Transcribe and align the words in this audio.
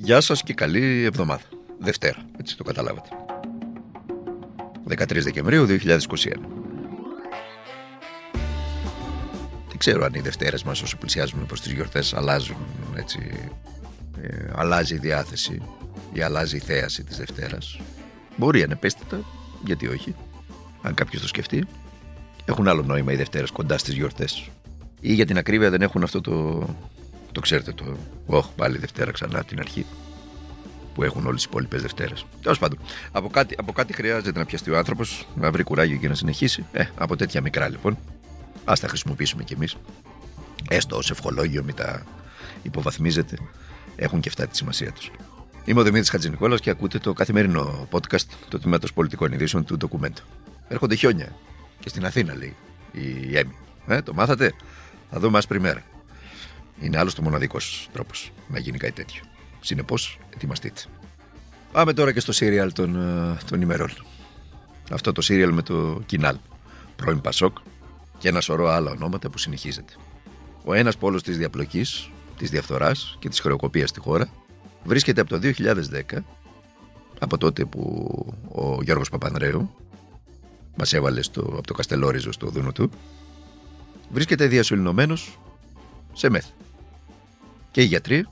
Γεια 0.00 0.20
σας 0.20 0.42
και 0.42 0.54
καλή 0.54 1.04
εβδομάδα. 1.04 1.42
Δευτέρα, 1.78 2.16
έτσι 2.38 2.56
το 2.56 2.64
καταλάβατε. 2.64 3.08
13 4.88 5.22
Δεκεμβρίου 5.22 5.66
2021. 5.66 5.78
Δεν 9.68 9.76
ξέρω 9.78 10.04
αν 10.04 10.14
οι 10.14 10.20
Δευτέρες 10.20 10.62
μας 10.62 10.82
όσο 10.82 10.96
πλησιάζουμε 10.96 11.44
προς 11.44 11.60
τις 11.60 11.72
γιορτές 11.72 12.14
αλλάζουν 12.14 12.56
έτσι, 12.96 13.50
ε, 14.22 14.52
αλλάζει 14.54 14.94
η 14.94 14.98
διάθεση 14.98 15.62
ή 16.12 16.20
αλλάζει 16.20 16.56
η 16.56 16.60
θέαση 16.60 17.04
της 17.04 17.16
Δευτέρας. 17.16 17.80
Μπορεί 18.36 18.62
ανεπαίσθητα, 18.62 19.20
γιατί 19.64 19.86
όχι, 19.86 20.14
αν 20.82 20.94
κάποιος 20.94 21.22
το 21.22 21.28
σκεφτεί. 21.28 21.64
Έχουν 22.44 22.68
άλλο 22.68 22.82
νόημα 22.82 23.12
οι 23.12 23.16
Δευτέρες 23.16 23.50
κοντά 23.50 23.78
στις 23.78 23.94
γιορτές. 23.94 24.48
Ή 25.00 25.12
για 25.12 25.26
την 25.26 25.38
ακρίβεια 25.38 25.70
δεν 25.70 25.82
έχουν 25.82 26.02
αυτό 26.02 26.20
το, 26.20 26.66
το 27.32 27.40
ξέρετε 27.40 27.72
το. 27.72 27.96
Όχι, 28.26 28.48
πάλι 28.56 28.78
Δευτέρα 28.78 29.10
ξανά 29.10 29.38
από 29.38 29.48
την 29.48 29.58
αρχή. 29.58 29.86
Που 30.94 31.04
έχουν 31.04 31.26
όλες 31.26 31.34
τις 31.34 31.44
υπόλοιπες 31.44 31.82
Δευτέρες. 31.82 32.26
Τέλος 32.42 32.58
πάντων, 32.58 32.78
από 33.12 33.28
κάτι, 33.28 33.54
από 33.58 33.72
κάτι 33.72 33.92
χρειάζεται 33.92 34.38
να 34.38 34.46
πιαστεί 34.46 34.70
ο 34.70 34.76
άνθρωπος, 34.78 35.26
να 35.34 35.50
βρει 35.50 35.62
κουράγιο 35.62 35.96
και 35.96 36.08
να 36.08 36.14
συνεχίσει. 36.14 36.64
Ε, 36.72 36.84
από 36.94 37.16
τέτοια 37.16 37.40
μικρά 37.40 37.68
λοιπόν. 37.68 37.98
Α 38.64 38.72
τα 38.80 38.88
χρησιμοποιήσουμε 38.88 39.42
κι 39.42 39.52
εμείς. 39.52 39.76
Έστω 40.68 40.96
ως 40.96 41.10
ευχολόγιο, 41.10 41.64
μην 41.64 41.74
τα 41.74 42.02
υποβαθμίζετε. 42.62 43.36
Έχουν 43.96 44.20
και 44.20 44.28
αυτά 44.28 44.46
τη 44.46 44.56
σημασία 44.56 44.92
τους. 44.92 45.10
Είμαι 45.64 45.80
ο 45.80 45.82
Δημήτρης 45.82 46.10
Χατζηνικόλας 46.10 46.60
και 46.60 46.70
ακούτε 46.70 46.98
το 46.98 47.12
καθημερινό 47.12 47.88
podcast 47.90 48.26
του 48.48 48.58
Τμήματος 48.58 48.92
Πολιτικών 48.92 49.32
Ειδήσεων 49.32 49.64
του 49.64 49.76
Ντοκουμέντου. 49.76 50.22
Έρχονται 50.68 50.94
χιόνια. 50.94 51.32
Και 51.80 51.88
στην 51.88 52.06
Αθήνα, 52.06 52.34
λέει 52.34 52.56
η 52.92 53.36
Έμι. 53.38 53.56
Ε, 53.86 54.02
το 54.02 54.14
μάθατε; 54.14 54.52
Θα 55.10 55.20
δούμε 55.20 55.38
άσπρη 55.38 55.60
μέρα. 55.60 55.82
Είναι 56.80 56.98
άλλος 56.98 57.14
το 57.14 57.22
μοναδικός 57.22 57.88
τρόπος 57.92 58.32
να 58.48 58.58
γίνει 58.58 58.78
κάτι 58.78 58.92
τέτοιο. 58.92 59.22
Συνεπώς, 59.60 60.18
ετοιμαστείτε. 60.34 60.80
Πάμε 61.72 61.92
τώρα 61.92 62.12
και 62.12 62.20
στο 62.20 62.32
σύριαλ 62.32 62.72
των, 62.72 62.96
ε, 62.96 63.38
των 63.50 63.60
ημερών. 63.60 63.90
Αυτό 64.90 65.12
το 65.12 65.20
σύριαλ 65.20 65.52
με 65.52 65.62
το 65.62 66.00
Κινάλ. 66.06 66.36
Πρώην 66.96 67.20
Πασόκ 67.20 67.56
και 68.18 68.28
ένα 68.28 68.40
σωρό 68.40 68.68
άλλα 68.68 68.90
ονόματα 68.90 69.30
που 69.30 69.38
συνεχίζεται. 69.38 69.92
Ο 70.64 70.74
ένας 70.74 70.96
πόλος 70.96 71.22
της 71.22 71.38
διαπλοκής, 71.38 72.10
της 72.36 72.50
διαφθοράς 72.50 73.16
και 73.18 73.28
της 73.28 73.40
χρεοκοπίας 73.40 73.88
στη 73.88 74.00
χώρα 74.00 74.28
βρίσκεται 74.84 75.20
από 75.20 75.30
το 75.30 75.38
2010, 75.38 76.24
από 77.18 77.38
τότε 77.38 77.64
που 77.64 77.82
ο 78.48 78.82
Γιώργος 78.82 79.08
Παπανδρέου 79.08 79.70
μας 80.76 80.92
έβαλε 80.92 81.22
στο, 81.22 81.40
από 81.40 81.66
το 81.66 81.74
Καστελόριζο 81.74 82.32
στο 82.32 82.46
δούνο 82.46 82.72
του, 82.72 82.90
βρίσκεται 84.12 84.46
διασωληνωμένος 84.46 85.38
σε 86.12 86.30
μεθ. 86.30 86.46
Και 87.78 87.84
οι 87.84 87.86
γιατροί, 87.86 88.26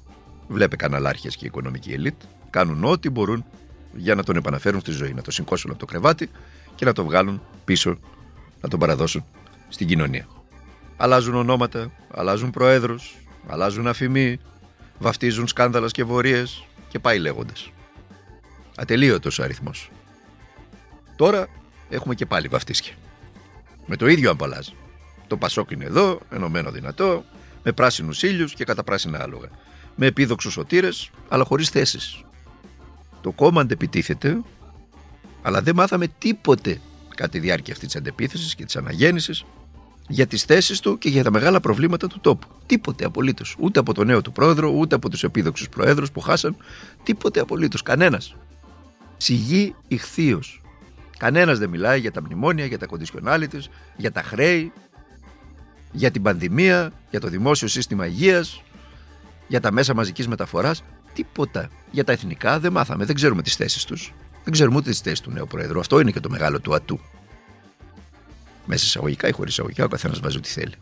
βλέπε 0.48 0.76
καναλάρχε 0.76 1.28
και 1.28 1.46
οικονομική 1.46 1.92
ελίτ, 1.92 2.22
κάνουν 2.50 2.84
ό,τι 2.84 3.10
μπορούν 3.10 3.44
για 3.92 4.14
να 4.14 4.22
τον 4.22 4.36
επαναφέρουν 4.36 4.80
στη 4.80 4.90
ζωή, 4.90 5.14
να 5.14 5.22
τον 5.22 5.32
συγκόσουν 5.32 5.70
από 5.70 5.78
το 5.78 5.86
κρεβάτι 5.86 6.30
και 6.74 6.84
να 6.84 6.92
τον 6.92 7.04
βγάλουν 7.04 7.42
πίσω, 7.64 7.98
να 8.60 8.68
τον 8.68 8.78
παραδώσουν 8.78 9.24
στην 9.68 9.86
κοινωνία. 9.86 10.26
Αλλάζουν 10.96 11.34
ονόματα, 11.34 11.92
αλλάζουν 12.10 12.50
προέδρους, 12.50 13.14
αλλάζουν 13.46 13.86
αφημί, 13.86 14.38
βαφτίζουν 14.98 15.46
σκάνδαλα 15.46 15.88
και 15.88 16.04
βορείες 16.04 16.64
και 16.88 16.98
πάει 16.98 17.18
λέγοντας. 17.18 17.70
Ατελείωτος 18.76 19.38
ο 19.38 19.42
αριθμός. 19.42 19.90
Τώρα 21.16 21.46
έχουμε 21.88 22.14
και 22.14 22.26
πάλι 22.26 22.48
βαφτίσκια. 22.48 22.94
Με 23.86 23.96
το 23.96 24.06
ίδιο 24.06 24.30
αμπαλάζ. 24.30 24.68
Το 25.26 25.36
Πασόκ 25.36 25.70
είναι 25.70 25.84
εδώ, 25.84 26.20
ενωμένο 26.30 26.70
δυνατό, 26.70 27.24
με 27.66 27.72
πράσινους 27.72 28.22
ήλιους 28.22 28.54
και 28.54 28.64
κατά 28.64 28.84
πράσινα 28.84 29.22
άλογα. 29.22 29.48
Με 29.94 30.06
επίδοξους 30.06 30.52
σωτήρες, 30.52 31.10
αλλά 31.28 31.44
χωρίς 31.44 31.68
θέσεις. 31.68 32.24
Το 33.20 33.32
κόμμα 33.32 33.60
αντεπιτίθεται, 33.60 34.40
αλλά 35.42 35.62
δεν 35.62 35.74
μάθαμε 35.74 36.06
τίποτε 36.18 36.80
κατά 37.16 37.28
τη 37.28 37.38
διάρκεια 37.38 37.72
αυτής 37.72 37.88
της 37.88 37.96
αντεπίθεσης 37.96 38.54
και 38.54 38.64
της 38.64 38.76
αναγέννησης 38.76 39.44
για 40.08 40.26
τις 40.26 40.42
θέσεις 40.42 40.80
του 40.80 40.98
και 40.98 41.08
για 41.08 41.22
τα 41.22 41.30
μεγάλα 41.30 41.60
προβλήματα 41.60 42.06
του 42.06 42.20
τόπου. 42.20 42.46
Τίποτε 42.66 43.04
απολύτως. 43.04 43.56
Ούτε 43.58 43.78
από 43.78 43.94
τον 43.94 44.06
νέο 44.06 44.22
του 44.22 44.32
πρόεδρο, 44.32 44.68
ούτε 44.68 44.94
από 44.94 45.10
τους 45.10 45.24
επίδοξους 45.24 45.68
προέδρους 45.68 46.10
που 46.10 46.20
χάσαν. 46.20 46.56
Τίποτε 47.02 47.40
απολύτως. 47.40 47.82
Κανένας. 47.82 48.36
Σιγή 49.16 49.74
ηχθείως. 49.88 50.60
Κανένας 51.18 51.58
δεν 51.58 51.68
μιλάει 51.68 52.00
για 52.00 52.12
τα 52.12 52.22
μνημόνια, 52.22 52.66
για 52.66 52.78
τα 52.78 52.86
conditionalities, 52.90 53.64
για 53.96 54.12
τα 54.12 54.22
χρέη, 54.22 54.72
για 55.96 56.10
την 56.10 56.22
πανδημία, 56.22 56.92
για 57.10 57.20
το 57.20 57.28
δημόσιο 57.28 57.68
σύστημα 57.68 58.06
υγείας, 58.06 58.62
για 59.48 59.60
τα 59.60 59.72
μέσα 59.72 59.94
μαζικής 59.94 60.28
μεταφοράς, 60.28 60.82
τίποτα. 61.14 61.68
Για 61.90 62.04
τα 62.04 62.12
εθνικά 62.12 62.60
δεν 62.60 62.72
μάθαμε, 62.72 63.04
δεν 63.04 63.14
ξέρουμε 63.14 63.42
τις 63.42 63.56
θέσεις 63.56 63.84
τους. 63.84 64.14
Δεν 64.44 64.52
ξέρουμε 64.52 64.76
ούτε 64.76 64.90
τις 64.90 65.00
θέσεις 65.00 65.20
του 65.20 65.30
νέου 65.30 65.46
Πρόεδρου. 65.46 65.80
Αυτό 65.80 66.00
είναι 66.00 66.10
και 66.10 66.20
το 66.20 66.30
μεγάλο 66.30 66.60
του 66.60 66.74
ατού. 66.74 67.00
Μέσα 68.66 68.84
εισαγωγικά 68.84 69.28
ή 69.28 69.32
χωρίς 69.32 69.52
εισαγωγικά, 69.52 69.84
ο 69.84 69.88
καθένας 69.88 70.20
βάζει 70.20 70.36
ό,τι 70.36 70.48
θέλει. 70.48 70.74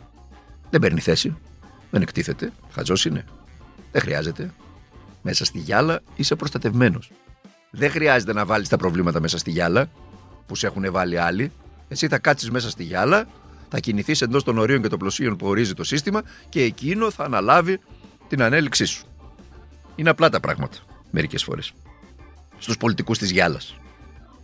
Δεν 0.71 0.81
παίρνει 0.81 1.01
θέση. 1.01 1.37
Δεν 1.91 2.03
εκτίθεται. 2.03 2.53
Χαζός 2.71 3.05
είναι. 3.05 3.25
Δεν 3.93 4.01
χρειάζεται. 4.01 4.51
Μέσα 5.23 5.45
στη 5.45 5.59
γυάλα 5.59 6.01
είσαι 6.17 6.35
προστατευμένος. 6.35 7.11
Δεν 7.71 7.91
χρειάζεται 7.91 8.33
να 8.33 8.45
βάλεις 8.47 8.69
τα 8.69 8.77
προβλήματα 8.77 9.21
μέσα 9.21 9.39
στη 9.39 9.51
γυάλα 9.51 9.91
που 10.47 10.55
σε 10.55 10.67
έχουν 10.67 10.93
βάλει 10.93 11.19
άλλοι. 11.19 11.53
Εσύ 11.89 12.09
θα 12.09 12.19
κάτσεις 12.19 12.51
μέσα 12.51 12.71
στη 12.71 12.83
γυάλα 12.83 13.27
θα 13.69 13.79
κινηθείς 13.79 14.21
εντός 14.21 14.45
των 14.45 14.59
ορίων 14.59 14.83
και 14.83 14.89
των 14.89 14.99
πλωσίων 14.99 15.37
που 15.37 15.47
ορίζει 15.47 15.75
το 15.75 15.85
σύστημα 15.85 16.23
και 16.49 16.63
εκείνο 16.63 17.11
θα 17.11 17.25
αναλάβει 17.25 17.79
την 18.29 18.43
ανέλυξή 18.43 18.85
σου. 18.85 19.07
Είναι 19.97 20.11
απλά 20.11 20.29
τα 20.29 20.41
πράγματα 20.41 20.77
μερικές 21.11 21.43
φορές. 21.43 21.73
Στους 22.59 22.77
πολιτικούς 22.77 23.19
της 23.19 23.31
γυάλας. 23.31 23.77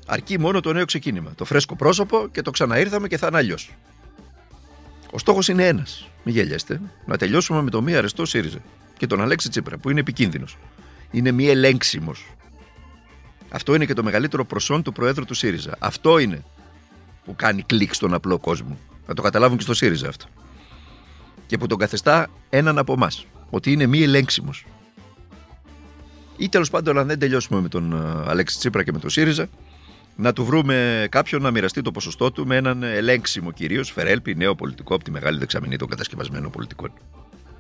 Αρκεί 0.06 0.38
μόνο 0.38 0.60
το 0.60 0.72
νέο 0.72 0.84
ξεκίνημα, 0.84 1.32
το 1.34 1.44
φρέσκο 1.44 1.76
πρόσωπο 1.76 2.28
και 2.32 2.42
το 2.42 2.50
ξαναήρθαμε 2.50 3.08
και 3.08 3.18
θα 3.18 3.26
είναι 3.26 3.36
αλλιώς. 3.36 3.70
Ο 5.10 5.18
στόχος 5.18 5.48
είναι 5.48 5.66
ένας. 5.66 6.08
Μην 6.24 6.34
γελιέστε. 6.34 6.80
Να 7.06 7.16
τελειώσουμε 7.16 7.62
με 7.62 7.70
το 7.70 7.82
μη 7.82 7.94
αρεστό 7.94 8.24
ΣΥΡΙΖΑ 8.24 8.58
και 8.96 9.06
τον 9.06 9.20
Αλέξη 9.20 9.48
Τσίπρα 9.48 9.78
που 9.78 9.90
είναι 9.90 10.00
επικίνδυνος. 10.00 10.56
Είναι 11.10 11.30
μη 11.30 11.46
ελέγξιμος. 11.48 12.26
Αυτό 13.50 13.74
είναι 13.74 13.86
και 13.86 13.94
το 13.94 14.02
μεγαλύτερο 14.02 14.44
προσόν 14.44 14.82
του 14.82 14.92
Προέδρου 14.92 15.24
του 15.24 15.34
ΣΥΡΙΖΑ. 15.34 15.76
Αυτό 15.78 16.18
είναι 16.18 16.44
που 17.24 17.36
κάνει 17.36 17.62
κλικ 17.62 17.94
στον 17.94 18.14
απλό 18.14 18.38
κόσμο. 18.38 18.78
Να 19.10 19.16
το 19.16 19.22
καταλάβουν 19.22 19.56
και 19.56 19.62
στο 19.62 19.74
ΣΥΡΙΖΑ 19.74 20.08
αυτό. 20.08 20.26
Και 21.46 21.58
που 21.58 21.66
τον 21.66 21.78
καθεστά 21.78 22.26
έναν 22.50 22.78
από 22.78 22.92
εμάς. 22.92 23.26
Ότι 23.50 23.72
είναι 23.72 23.86
μη 23.86 24.02
ελέγξιμος. 24.02 24.66
Ή 26.36 26.48
τέλος 26.48 26.70
πάντων, 26.70 26.98
αν 26.98 27.06
δεν 27.06 27.18
τελειώσουμε 27.18 27.60
με 27.60 27.68
τον 27.68 27.92
ε, 27.92 28.30
Αλέξη 28.30 28.58
Τσίπρα 28.58 28.82
και 28.82 28.92
με 28.92 28.98
τον 28.98 29.10
ΣΥΡΙΖΑ, 29.10 29.48
να 30.16 30.32
του 30.32 30.44
βρούμε 30.44 31.06
κάποιον 31.10 31.42
να 31.42 31.50
μοιραστεί 31.50 31.82
το 31.82 31.90
ποσοστό 31.90 32.32
του 32.32 32.46
με 32.46 32.56
έναν 32.56 32.82
ελέγξιμο 32.82 33.50
κυρίως 33.50 33.90
Φερέλπι, 33.90 34.34
νέο 34.34 34.54
πολιτικό 34.54 34.94
από 34.94 35.04
τη 35.04 35.10
μεγάλη 35.10 35.38
δεξαμενή 35.38 35.76
των 35.76 35.88
κατασκευασμένων 35.88 36.50
πολιτικών. 36.50 36.92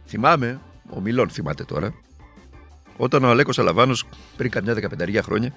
Θυμάμαι, 0.06 0.60
ο 0.90 1.00
Μιλών 1.00 1.28
θυμάται 1.28 1.64
τώρα, 1.64 1.94
όταν 2.96 3.24
ο 3.24 3.28
Αλέκος 3.28 3.58
Αλαβάνος 3.58 4.04
πριν 4.36 4.50
καμιά 4.50 4.74
δεκαπενταριά 4.74 5.22
χρόνια 5.22 5.54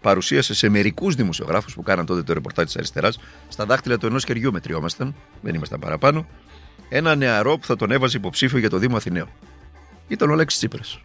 παρουσίασε 0.00 0.54
σε 0.54 0.68
μερικούς 0.68 1.14
δημοσιογράφους 1.14 1.74
που 1.74 1.82
κάναν 1.82 2.06
τότε 2.06 2.22
το 2.22 2.32
ρεπορτάζ 2.32 2.64
της 2.64 2.76
αριστεράς, 2.76 3.18
στα 3.48 3.66
δάχτυλα 3.66 3.98
του 3.98 4.06
ενός 4.06 4.24
χεριού 4.24 4.52
μετριόμασταν, 4.52 5.14
δεν 5.40 5.54
ήμασταν 5.54 5.80
παραπάνω, 5.80 6.26
ένα 6.88 7.14
νεαρό 7.14 7.58
που 7.58 7.66
θα 7.66 7.76
τον 7.76 7.90
έβαζε 7.90 8.16
υποψήφιο 8.16 8.58
για 8.58 8.70
το 8.70 8.78
Δήμο 8.78 8.96
Αθηναίο. 8.96 9.28
Ήταν 10.08 10.30
ο 10.30 10.34
Λέξη 10.34 10.56
Τσίπρας. 10.56 11.00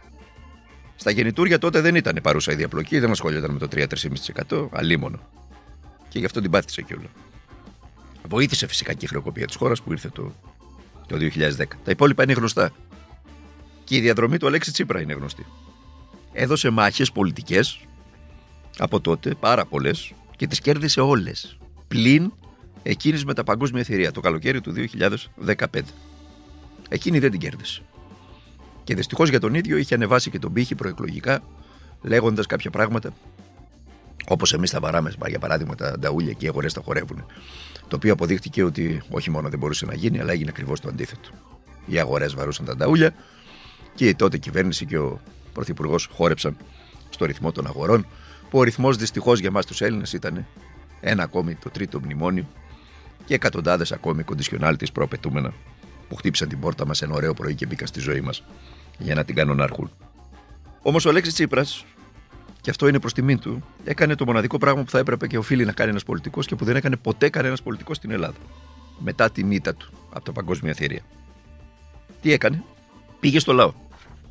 Στα 0.96 1.10
γεννητούρια 1.10 1.58
τότε 1.58 1.80
δεν 1.80 1.94
ήταν 1.94 2.18
παρούσα 2.22 2.52
η 2.52 2.54
διαπλοκή, 2.54 2.98
δεν 2.98 3.10
ασχολιόταν 3.10 3.50
με 3.50 3.58
το 3.58 3.68
3-3,5%, 4.50 4.68
αλίμονο. 4.72 5.18
Και 6.08 6.18
γι' 6.18 6.24
αυτό 6.24 6.40
την 6.40 6.50
πάθησε 6.50 6.82
κιόλα. 6.82 7.08
Βοήθησε 8.28 8.66
φυσικά 8.66 8.92
και 8.92 9.04
η 9.04 9.08
χρεοκοπία 9.08 9.46
της 9.46 9.56
χώρας 9.56 9.82
που 9.82 9.92
ήρθε 9.92 10.08
το, 10.08 10.32
το 11.06 11.16
2010. 11.16 11.64
Τα 11.84 11.90
υπόλοιπα 11.90 12.22
είναι 12.22 12.32
γνωστά. 12.32 12.72
Και 13.84 13.96
η 13.96 14.00
διαδρομή 14.00 14.38
του 14.38 14.46
Αλέξη 14.46 14.72
Τσίπρα 14.72 15.00
είναι 15.00 15.12
γνωστή. 15.12 15.46
Έδωσε 16.32 16.70
μάχες 16.70 17.12
πολιτικές 17.12 17.80
από 18.78 19.00
τότε, 19.00 19.34
πάρα 19.40 19.64
πολλές, 19.64 20.12
και 20.36 20.46
τις 20.46 20.60
κέρδισε 20.60 21.00
όλες. 21.00 21.56
Πλην 21.88 22.32
εκείνης 22.82 23.24
με 23.24 23.34
τα 23.34 23.44
παγκόσμια 23.44 23.82
θηρία 23.82 24.12
το 24.12 24.20
καλοκαίρι 24.20 24.60
του 24.60 24.72
2015. 24.72 25.80
Εκείνη 26.88 27.18
δεν 27.18 27.30
την 27.30 27.40
κέρδισε. 27.40 27.82
Και 28.84 28.94
δυστυχώς 28.94 29.28
για 29.28 29.40
τον 29.40 29.54
ίδιο 29.54 29.76
είχε 29.76 29.94
ανεβάσει 29.94 30.30
και 30.30 30.38
τον 30.38 30.52
πύχη 30.52 30.74
προεκλογικά, 30.74 31.42
λέγοντας 32.02 32.46
κάποια 32.46 32.70
πράγματα, 32.70 33.12
όπως 34.28 34.52
εμείς 34.52 34.70
τα 34.70 34.80
βαράμε, 34.80 35.12
για 35.26 35.38
παράδειγμα, 35.38 35.74
τα 35.74 35.98
νταούλια 35.98 36.32
και 36.32 36.44
οι 36.44 36.48
αγορές 36.48 36.72
τα 36.72 36.80
χορεύουν. 36.84 37.24
Το 37.88 37.96
οποίο 37.96 38.12
αποδείχτηκε 38.12 38.62
ότι 38.62 39.02
όχι 39.10 39.30
μόνο 39.30 39.48
δεν 39.48 39.58
μπορούσε 39.58 39.86
να 39.86 39.94
γίνει, 39.94 40.20
αλλά 40.20 40.32
έγινε 40.32 40.50
ακριβώς 40.50 40.80
το 40.80 40.88
αντίθετο. 40.88 41.28
Οι 41.86 41.98
αγορές 41.98 42.34
βαρούσαν 42.34 42.64
τα 42.64 42.76
νταούλια 42.76 43.14
και 43.94 44.08
η 44.08 44.14
τότε 44.14 44.38
κυβέρνηση 44.38 44.86
και 44.86 44.98
ο 44.98 45.20
πρωθυπουργός 45.52 46.08
χόρεψαν 46.12 46.56
στο 47.10 47.24
ρυθμό 47.24 47.52
των 47.52 47.66
αγορών 47.66 48.06
που 48.52 48.58
ο 48.58 48.62
ρυθμός 48.62 48.96
δυστυχώς 48.96 49.38
για 49.38 49.48
εμάς 49.48 49.66
τους 49.66 49.80
Έλληνες 49.80 50.12
ήταν 50.12 50.46
ένα 51.00 51.22
ακόμη 51.22 51.54
το 51.54 51.70
τρίτο 51.70 52.00
μνημόνιο 52.00 52.46
και 53.24 53.34
εκατοντάδες 53.34 53.92
ακόμη 53.92 54.24
της 54.78 54.92
προαπαιτούμενα 54.92 55.52
που 56.08 56.16
χτύπησαν 56.16 56.48
την 56.48 56.60
πόρτα 56.60 56.86
μας 56.86 57.02
ένα 57.02 57.14
ωραίο 57.14 57.34
πρωί 57.34 57.54
και 57.54 57.66
μπήκαν 57.66 57.86
στη 57.86 58.00
ζωή 58.00 58.20
μας 58.20 58.44
για 58.98 59.14
να 59.14 59.24
την 59.24 59.34
κάνουν 59.34 59.56
να 59.56 59.64
αρχούν. 59.64 59.90
Όμως 60.82 61.04
ο 61.04 61.08
Αλέξης 61.08 61.34
Τσίπρας, 61.34 61.84
και 62.60 62.70
αυτό 62.70 62.88
είναι 62.88 62.98
προς 63.00 63.12
τιμήν 63.12 63.38
του, 63.38 63.64
έκανε 63.84 64.14
το 64.14 64.24
μοναδικό 64.24 64.58
πράγμα 64.58 64.82
που 64.82 64.90
θα 64.90 64.98
έπρεπε 64.98 65.26
και 65.26 65.38
οφείλει 65.38 65.64
να 65.64 65.72
κάνει 65.72 65.90
ένας 65.90 66.02
πολιτικός 66.02 66.46
και 66.46 66.54
που 66.54 66.64
δεν 66.64 66.76
έκανε 66.76 66.96
ποτέ 66.96 67.28
κανένας 67.28 67.62
πολιτικός 67.62 67.96
στην 67.96 68.10
Ελλάδα. 68.10 68.38
Μετά 68.98 69.30
την 69.30 69.50
ήττα 69.50 69.74
του 69.74 69.92
από 70.10 70.24
τα 70.24 70.32
παγκόσμια 70.32 70.72
θηρία. 70.72 71.02
Τι 72.20 72.32
έκανε, 72.32 72.62
πήγε 73.20 73.38
στο 73.38 73.52
λαό 73.52 73.72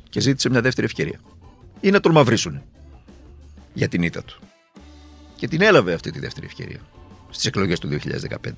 και 0.08 0.20
ζήτησε 0.20 0.50
μια 0.50 0.60
δεύτερη 0.60 0.86
ευκαιρία. 0.86 1.20
Ή 1.80 1.90
να 1.90 2.00
τον 2.00 2.12
μαυρίσουν 2.12 2.62
για 3.72 3.88
την 3.88 4.02
ήττα 4.02 4.22
του. 4.22 4.40
Και 5.36 5.48
την 5.48 5.62
έλαβε 5.62 5.92
αυτή 5.92 6.10
τη 6.10 6.20
δεύτερη 6.20 6.46
ευκαιρία 6.46 6.80
στις 7.30 7.46
εκλογές 7.46 7.78
του 7.78 7.88
2015. 7.88 8.52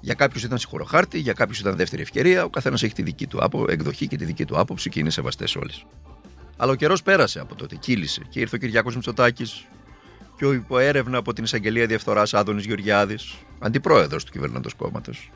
Για 0.00 0.14
κάποιους 0.14 0.42
ήταν 0.42 0.58
συγχωροχάρτη, 0.58 1.18
για 1.18 1.32
κάποιους 1.32 1.60
ήταν 1.60 1.76
δεύτερη 1.76 2.02
ευκαιρία. 2.02 2.44
Ο 2.44 2.48
καθένας 2.50 2.82
έχει 2.82 2.94
τη 2.94 3.02
δική 3.02 3.26
του 3.26 3.44
άπο, 3.44 3.64
εκδοχή 3.68 4.06
και 4.06 4.16
τη 4.16 4.24
δική 4.24 4.44
του 4.44 4.58
άποψη 4.58 4.90
και 4.90 5.00
είναι 5.00 5.10
σεβαστές 5.10 5.56
όλες. 5.56 5.84
Αλλά 6.56 6.72
ο 6.72 6.74
καιρός 6.74 7.02
πέρασε 7.02 7.40
από 7.40 7.54
τότε, 7.54 7.76
κύλησε 7.76 8.22
και 8.28 8.40
ήρθε 8.40 8.56
ο 8.56 8.58
Κυριάκος 8.58 8.94
Μητσοτάκης 8.94 9.66
και 10.36 10.46
ο 10.46 10.52
υποέρευνα 10.52 11.18
από 11.18 11.32
την 11.32 11.44
εισαγγελία 11.44 11.86
διαφθοράς 11.86 12.34
Άδωνης 12.34 12.64
Γεωργιάδης, 12.64 13.34
αντιπρόεδρος 13.58 14.24
του 14.24 14.32
κυβερνώντος 14.32 14.74
κόμματος. 14.74 15.30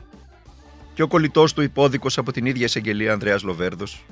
Και 0.93 1.01
ο 1.01 1.07
κολλητός 1.07 1.53
του 1.53 1.61
υπόδικος 1.61 2.17
από 2.17 2.31
την 2.31 2.45
ίδια 2.45 2.65
εισαγγελία 2.65 3.13
Ανδρέας 3.13 3.43
Λοβέρδος 3.43 4.05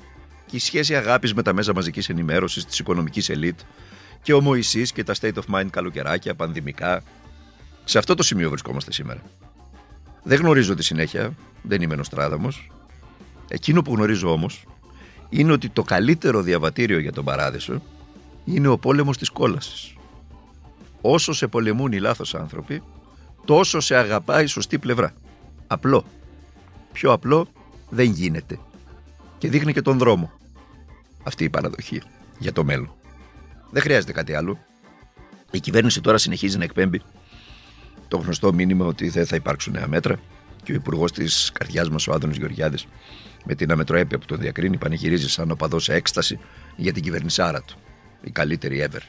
και 0.45 0.55
η 0.55 0.59
σχέση 0.59 0.95
αγάπης 0.95 1.33
με 1.33 1.41
τα 1.41 1.53
μέσα 1.53 1.73
μαζικής 1.73 2.09
ενημέρωσης 2.09 2.65
της 2.65 2.79
οικονομικής 2.79 3.29
ελίτ 3.29 3.59
και 4.23 4.33
ο 4.33 4.41
Μωησής 4.41 4.91
και 4.91 5.03
τα 5.03 5.13
state 5.21 5.33
of 5.33 5.55
mind 5.55 5.67
καλοκαιράκια, 5.69 6.35
πανδημικά. 6.35 7.03
Σε 7.83 7.97
αυτό 7.97 8.15
το 8.15 8.23
σημείο 8.23 8.49
βρισκόμαστε 8.49 8.91
σήμερα. 8.91 9.21
Δεν 10.23 10.39
γνωρίζω 10.39 10.75
τη 10.75 10.83
συνέχεια, 10.83 11.33
δεν 11.61 11.81
είμαι 11.81 11.95
Νοστράδαμος. 11.95 12.71
Εκείνο 13.47 13.81
που 13.81 13.93
γνωρίζω 13.93 14.31
όμως 14.31 14.65
είναι 15.29 15.51
ότι 15.51 15.69
το 15.69 15.83
καλύτερο 15.83 16.41
διαβατήριο 16.41 16.99
για 16.99 17.11
τον 17.11 17.25
παράδεισο 17.25 17.81
είναι 18.45 18.67
ο 18.67 18.77
πόλεμος 18.77 19.17
της 19.17 19.29
κόλασης. 19.29 19.95
Όσο 21.01 21.33
σε 21.33 21.47
πολεμούν 21.47 21.91
οι 21.91 21.99
λάθος 21.99 22.35
άνθρωποι, 22.35 22.83
τόσο 23.45 23.79
σε 23.79 23.95
αγαπάει 23.95 24.43
η 24.43 24.47
σωστή 24.47 24.79
πλευρά. 24.79 25.13
Απλό. 25.67 26.05
Πιο 26.91 27.11
απλό 27.11 27.47
δεν 27.89 28.11
γίνεται. 28.11 28.59
Και 29.37 29.49
δείχνει 29.49 29.73
και 29.73 29.81
τον 29.81 29.97
δρόμο. 29.97 30.31
Αυτή 31.23 31.43
η 31.43 31.49
παραδοχή 31.49 32.01
για 32.39 32.53
το 32.53 32.63
μέλλον. 32.63 32.93
Δεν 33.73 33.81
χρειάζεται 33.81 34.11
κάτι 34.11 34.33
άλλο. 34.33 34.57
Η 35.51 35.59
κυβέρνηση 35.59 36.01
τώρα 36.01 36.17
συνεχίζει 36.17 36.57
να 36.57 36.63
εκπέμπει 36.63 37.01
το 38.07 38.17
γνωστό 38.17 38.53
μήνυμα 38.53 38.85
ότι 38.85 39.09
δεν 39.09 39.25
θα 39.25 39.35
υπάρξουν 39.35 39.73
νέα 39.73 39.87
μέτρα 39.87 40.19
και 40.63 40.71
ο 40.71 40.75
υπουργός 40.75 41.11
της 41.11 41.51
καρδιάς 41.53 41.89
μας, 41.89 42.07
ο 42.07 42.13
Άδωνο 42.13 42.33
Γεωργιάδης, 42.33 42.85
με 43.45 43.55
την 43.55 43.71
αμετροέπεια 43.71 44.17
που 44.17 44.25
τον 44.25 44.39
διακρίνει, 44.39 44.77
πανηγυρίζει 44.77 45.29
σαν 45.29 45.51
οπαδό 45.51 45.79
σε 45.79 45.93
έκσταση 45.93 46.39
για 46.75 46.93
την 46.93 47.03
κυβερνησάρα 47.03 47.61
του. 47.61 47.77
Η 48.23 48.31
καλύτερη 48.31 48.87
ever. 48.89 49.01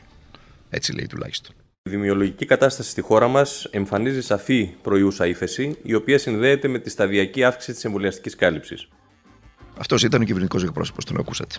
Έτσι 0.71 0.93
λέει 0.93 1.07
τουλάχιστον. 1.07 1.55
Η 1.83 1.91
δημιουργική 1.91 2.47
κατάσταση 2.47 2.91
στη 2.91 3.01
χώρα 3.01 3.29
μας 3.29 3.65
εμφανίζει 3.65 4.23
σαφή 4.23 4.75
προϊούσα 4.83 5.27
ύφεση, 5.27 5.79
η 5.83 5.95
οποία 5.95 6.19
συνδέεται 6.19 6.69
με 6.69 6.79
τη 6.79 6.91
σταδιακή 6.91 7.45
αύξηση 7.45 7.73
της 7.73 7.85
εμβολιαστικής 7.85 8.35
κάλυψης. 8.35 8.89
Αυτός 9.79 10.03
ήταν 10.03 10.21
ο 10.21 10.25
κυβερνητικός 10.25 10.63
εκπρόσωπος, 10.63 11.05
τον 11.05 11.19
ακούσατε. 11.19 11.55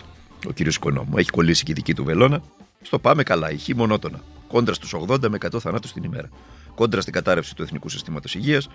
Ο 0.48 0.52
κύριος 0.52 0.76
Οικονόμου. 0.76 1.16
Έχει 1.16 1.30
κολλήσει 1.30 1.64
και 1.64 1.70
η 1.70 1.74
δική 1.74 1.94
του 1.94 2.04
βελόνα. 2.04 2.42
Στο 2.82 2.98
πάμε 2.98 3.22
καλά, 3.22 3.50
ηχεί 3.52 3.74
μονότονα. 3.74 4.20
Κόντρα 4.48 4.74
στους 4.74 4.94
80 5.08 5.28
με 5.28 5.36
100 5.36 5.60
θανάτους 5.60 5.92
την 5.92 6.02
ημέρα 6.02 6.28
κόντρα 6.76 7.00
στην 7.00 7.12
κατάρρευση 7.12 7.54
του 7.54 7.62
Εθνικού 7.62 7.88
Συστήματος 7.88 8.34
Υγείας, 8.34 8.68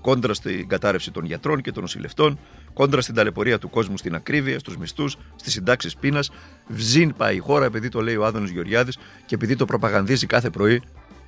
κόντρα 0.00 0.34
στην 0.34 0.68
κατάρρευση 0.68 1.10
των 1.10 1.24
γιατρών 1.24 1.60
και 1.60 1.72
των 1.72 1.82
νοσηλευτών, 1.82 2.38
κόντρα 2.72 3.00
στην 3.00 3.14
ταλαιπωρία 3.14 3.58
του 3.58 3.70
κόσμου 3.70 3.96
στην 3.96 4.14
ακρίβεια, 4.14 4.58
στους 4.58 4.76
μισθούς, 4.76 5.16
στις 5.36 5.52
συντάξεις 5.52 5.96
πείνας. 5.96 6.30
Βζίν 6.66 7.14
πάει 7.16 7.36
η 7.36 7.38
χώρα 7.38 7.64
επειδή 7.64 7.88
το 7.88 8.00
λέει 8.02 8.16
ο 8.16 8.24
Άδωνος 8.24 8.50
Γεωργιάδης 8.50 8.98
και 9.26 9.34
επειδή 9.34 9.56
το 9.56 9.64
προπαγανδίζει 9.64 10.26
κάθε 10.26 10.50
πρωί 10.50 10.82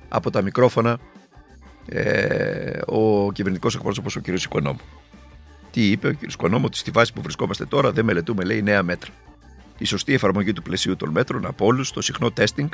από 0.09 0.29
τα 0.29 0.41
μικρόφωνα 0.41 0.99
ε, 1.85 2.79
ο 2.85 3.31
κυβερνητικός 3.31 3.75
εκπρόσωπος 3.75 4.15
ο 4.15 4.21
κ. 4.21 4.27
Οικονόμου. 4.27 4.79
Τι 5.73 5.91
είπε 5.91 6.07
ο 6.07 6.13
κ. 6.13 6.21
Οικονόμου, 6.21 6.63
ότι 6.65 6.77
στη 6.77 6.91
βάση 6.91 7.13
που 7.13 7.21
βρισκόμαστε 7.21 7.65
τώρα 7.65 7.91
δεν 7.91 8.05
μελετούμε, 8.05 8.43
λέει, 8.43 8.61
νέα 8.61 8.83
μέτρα. 8.83 9.11
Η 9.77 9.85
σωστή 9.85 10.13
εφαρμογή 10.13 10.53
του 10.53 10.61
πλαισίου 10.61 10.95
των 10.95 11.09
μέτρων 11.09 11.45
από 11.45 11.65
όλους, 11.65 11.91
το 11.91 12.01
συχνό 12.01 12.31
testing. 12.37 12.67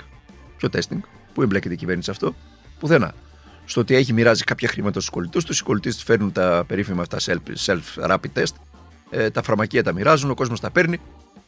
Ποιο 0.57 0.69
testing, 0.72 1.00
πού 1.34 1.42
εμπλέκεται 1.42 1.74
η 1.74 1.78
κυβέρνηση 1.78 2.10
αυτό, 2.10 2.36
πουθενά 2.80 3.13
στο 3.69 3.81
ότι 3.81 3.96
έχει 3.96 4.13
μοιράζει 4.13 4.44
κάποια 4.44 4.68
χρήματα 4.68 5.00
στους 5.00 5.10
κολλητούς 5.10 5.46
τους. 5.46 5.60
Οι 5.60 5.63
κολλητέ 5.63 5.90
τους 5.90 6.04
φέρνουν 6.04 6.31
τα 6.31 6.63
περίφημα 6.68 7.01
αυτά 7.01 7.18
self-rapid 7.66 8.31
test. 8.34 8.54
Ε, 9.10 9.30
τα 9.30 9.42
φαρμακεία 9.42 9.84
τα 9.84 9.94
μοιράζουν, 9.94 10.30
ο 10.30 10.34
κόσμος 10.34 10.60
τα 10.60 10.72
παίρνει 10.72 10.98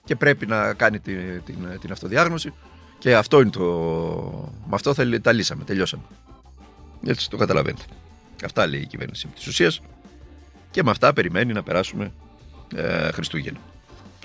και 0.04 0.16
πρέπει 0.16 0.46
να 0.46 0.74
κάνει 0.74 1.00
την, 1.00 1.42
την, 1.46 1.56
την 1.82 1.92
αυτοδιάγνωση. 1.92 2.54
Και 2.98 3.16
αυτό 3.16 3.42
είναι 3.42 3.50
το. 3.50 3.64
Με 4.66 4.76
αυτό 4.76 4.94
θα, 4.94 5.22
τα 5.22 5.32
λύσαμε, 5.32 5.64
τελειώσαμε. 5.64 6.04
Έτσι 7.06 7.30
το 7.30 7.38
καταλαβαίνετε. 7.38 7.84
Αυτά 8.46 8.68
λέει 8.68 8.82
η 8.82 8.86
κυβέρνηση 8.86 9.28
της 9.28 9.48
ουσίας. 9.48 9.82
Και 10.72 10.84
με 10.84 10.90
αυτά 10.90 11.14
περιμένει 11.14 11.54
να 11.54 11.64
περάσουμε 11.64 12.12
ε, 12.76 13.12
Χριστούγεννα. 13.12 13.60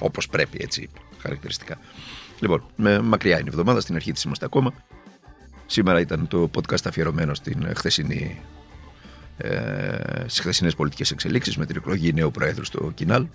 Όπως 0.01 0.29
πρέπει, 0.29 0.59
έτσι 0.61 0.91
χαρακτηριστικά. 1.19 1.79
Λοιπόν, 2.41 2.65
με, 2.77 3.01
μακριά 3.01 3.35
είναι 3.35 3.49
η 3.49 3.51
εβδομάδα, 3.51 3.81
στην 3.81 3.95
αρχή 3.95 4.13
της 4.13 4.23
είμαστε 4.23 4.45
ακόμα. 4.45 4.73
Σήμερα 5.67 6.01
ήταν 6.01 6.29
το 6.29 6.51
podcast 6.55 6.87
αφιερωμένο 6.87 7.35
στην 7.35 7.73
χθεσινή, 7.77 8.41
ε, 9.37 9.99
στις 10.27 10.41
χθεσινές 10.41 10.75
πολιτικές 10.75 11.11
εξελίξεις 11.11 11.57
με 11.57 11.67
την 11.67 11.77
εκλογή 11.77 12.13
νέου 12.13 12.31
Προέδρου 12.31 12.65
στο 12.65 12.91
Κινάλ. 12.95 13.27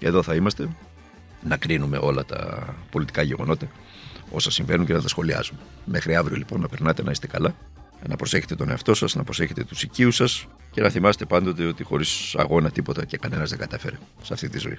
Εδώ 0.00 0.22
θα 0.22 0.34
είμαστε 0.34 0.68
να 1.42 1.56
κρίνουμε 1.56 1.96
όλα 1.96 2.24
τα 2.24 2.74
πολιτικά 2.90 3.22
γεγονότα 3.22 3.68
όσα 4.30 4.50
συμβαίνουν 4.50 4.86
και 4.86 4.92
να 4.92 5.02
τα 5.02 5.08
σχολιάζουμε. 5.08 5.58
Μέχρι 5.84 6.16
αύριο 6.16 6.36
λοιπόν 6.36 6.60
να 6.60 6.68
περνάτε 6.68 7.02
να 7.02 7.10
είστε 7.10 7.26
καλά, 7.26 7.54
να 8.08 8.16
προσέχετε 8.16 8.54
τον 8.54 8.70
εαυτό 8.70 8.94
σας, 8.94 9.14
να 9.14 9.24
προσέχετε 9.24 9.64
τους 9.64 9.82
οικείους 9.82 10.16
σας 10.16 10.46
και 10.70 10.80
να 10.80 10.88
θυμάστε 10.88 11.24
πάντοτε 11.24 11.64
ότι 11.64 11.82
χωρίς 11.82 12.34
αγώνα 12.38 12.70
τίποτα 12.70 13.04
και 13.04 13.16
κανένας 13.16 13.50
δεν 13.50 13.58
καταφέρει 13.58 13.96
σε 14.22 14.32
αυτή 14.32 14.48
τη 14.48 14.58
ζωή. 14.58 14.78